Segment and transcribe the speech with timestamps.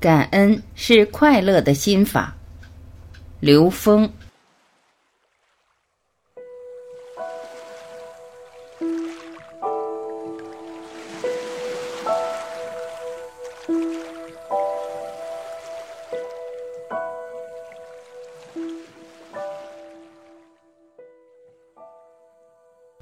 [0.00, 2.32] 感恩是快乐的心法。
[3.40, 4.08] 刘峰。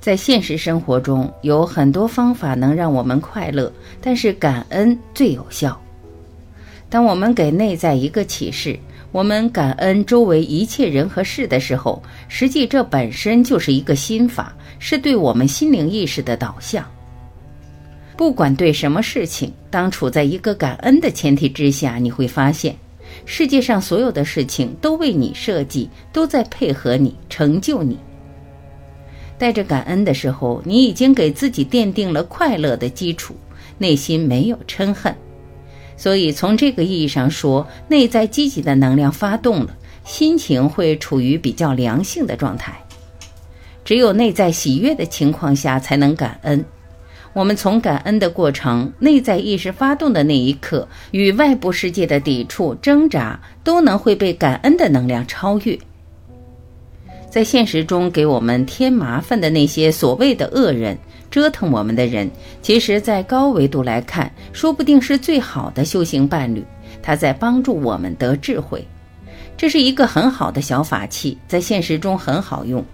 [0.00, 5.80] 在现实生活中，有很多方法能让我们快乐，但是感恩最有效。
[6.90, 8.76] 当我们给内在一个启示，
[9.12, 16.84] 我们感恩周围一切人和事的时候，实际这本身就是一个心法，是对我们心灵意识的导向。
[18.16, 22.76] 不管对什么事情，当处在一个感恩的前提之下，你会发现，
[23.24, 27.96] 世界上所有的事情都为你设计，都在配合你，成就你。
[29.38, 33.34] 带着感恩的时候，你已经给自己奠定了快乐的基础，
[33.78, 35.14] 内心没有嗔恨，
[36.00, 42.72] 所以从这个意义上说，内在积极的能量发动了，心情会处于比较良性的状态。
[43.84, 46.64] 只有内在喜悦的情况下，才能感恩。
[47.34, 55.78] 我们从感恩的过程，内在意识发动的那一刻，与外部世界的抵触、挣扎，都能会被感恩的能量超越。
[57.30, 60.98] 在现实中给我们添麻烦的那些所谓的恶人，
[61.30, 62.28] 折腾我们的人，
[62.60, 66.64] 其实，在高维度来看，说不定是最好的修行伴侣。
[67.00, 68.84] 他在帮助我们得智慧，
[69.56, 72.84] 这是一个很好的小法器，在现实中很好用。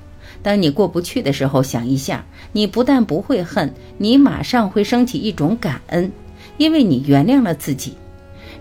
[0.42, 6.12] 当你过不去的时候，想一下，你不但不会恨，你马上会升起一种感恩，
[6.59, 7.95] 因为你原谅了自己。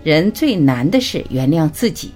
[0.03, 2.11] 人最难的是原谅自己。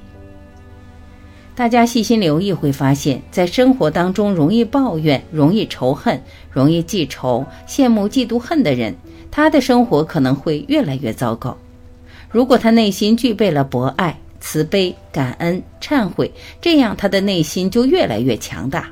[1.60, 6.18] 大家细心留意，会发现，在生活当中容易抱怨、容易仇恨、
[6.50, 8.96] 容易记仇、羡慕、嫉妒、恨的人，
[9.30, 11.58] 他的生活可能会越来越糟糕。
[12.32, 18.90] 如果他内心具备了博爱、慈悲、感恩、忏悔，这样他的内心就越来越强大。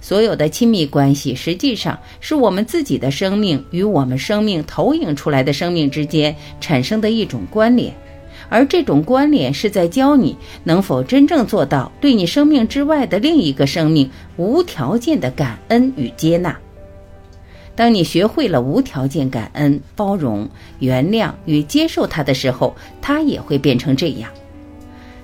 [0.00, 7.94] 所有的亲密关系，实际上是我们自己的生命与我们生命投影出来的生命之间产生的一种关联。
[8.48, 16.56] 而这种关联是在教你能否真正做到对你生命之外的另一个生命无条件的感恩与接纳。
[17.74, 20.48] 当你学会了无条件感恩、包容、
[20.78, 24.30] 原谅与接受他的时候，他也会变成这样。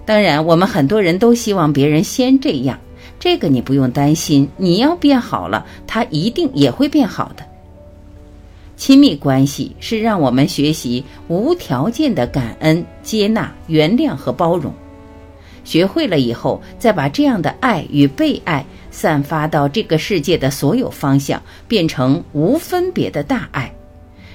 [0.05, 2.79] 当然，我们很多人都希望别人先这样，
[3.19, 4.47] 这个你不用担心。
[4.57, 7.45] 你要变好了，他一定也会变好的。
[8.83, 14.75] 亲密关系是让我们学习无条件的感恩、接纳、原谅和包容。
[15.63, 23.73] 学会了以后，再把这样的爱与被爱散发到这个世界的所有方向，变成无分别的大爱。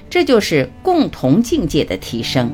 [0.08, 2.50] 这就是共同境界的提升。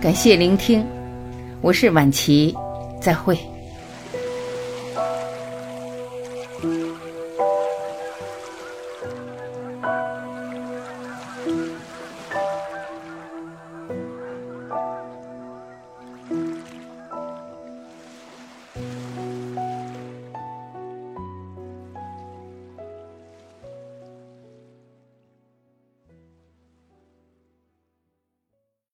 [0.00, 0.82] 感谢聆听，
[1.60, 2.56] 我是晚琪，
[2.98, 3.38] 再会。